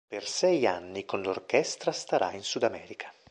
Per 0.09 0.25
sei 0.25 0.65
anni 0.65 1.05
con 1.05 1.21
l'orchestra 1.21 1.91
starà 1.91 2.31
in 2.31 2.41
Sud 2.41 2.63
America. 2.63 3.13